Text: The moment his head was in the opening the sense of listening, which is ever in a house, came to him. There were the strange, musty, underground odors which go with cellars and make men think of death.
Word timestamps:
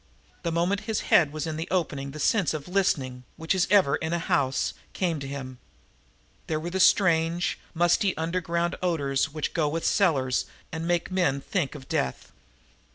The 0.41 0.51
moment 0.51 0.81
his 0.89 1.01
head 1.13 1.31
was 1.31 1.45
in 1.45 1.57
the 1.57 1.67
opening 1.69 2.09
the 2.09 2.19
sense 2.19 2.55
of 2.55 2.67
listening, 2.67 3.23
which 3.37 3.53
is 3.53 3.67
ever 3.69 3.97
in 3.97 4.13
a 4.13 4.17
house, 4.17 4.73
came 4.93 5.19
to 5.19 5.27
him. 5.27 5.59
There 6.47 6.59
were 6.59 6.71
the 6.71 6.79
strange, 6.79 7.59
musty, 7.75 8.17
underground 8.17 8.75
odors 8.81 9.31
which 9.31 9.53
go 9.53 9.69
with 9.69 9.85
cellars 9.85 10.45
and 10.71 10.87
make 10.87 11.11
men 11.11 11.39
think 11.39 11.75
of 11.75 11.87
death. 11.87 12.31